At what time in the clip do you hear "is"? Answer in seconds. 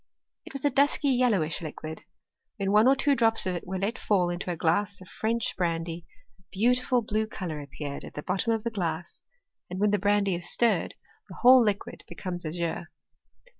10.33-10.49